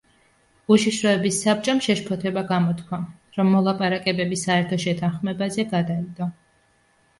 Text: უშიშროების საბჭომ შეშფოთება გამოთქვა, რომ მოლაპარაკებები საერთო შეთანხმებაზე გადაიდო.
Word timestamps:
უშიშროების 0.75 1.37
საბჭომ 1.47 1.81
შეშფოთება 1.87 2.43
გამოთქვა, 2.53 3.01
რომ 3.37 3.53
მოლაპარაკებები 3.57 4.41
საერთო 4.47 4.83
შეთანხმებაზე 4.89 5.69
გადაიდო. 5.77 6.33